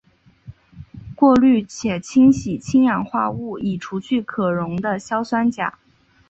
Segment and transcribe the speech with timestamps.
[1.15, 5.77] 过滤且清洗氢氧化物以除去可溶的硝酸钾。